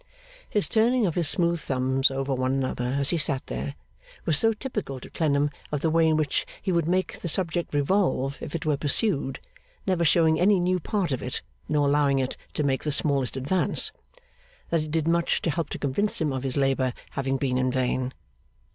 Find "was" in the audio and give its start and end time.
4.25-4.35